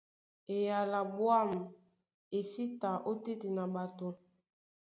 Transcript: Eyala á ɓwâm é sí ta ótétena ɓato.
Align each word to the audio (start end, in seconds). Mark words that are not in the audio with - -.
Eyala 0.55 0.99
á 1.05 1.09
ɓwâm 1.15 1.51
é 2.37 2.39
sí 2.51 2.65
ta 2.81 2.89
ótétena 3.11 3.63
ɓato. 3.73 4.07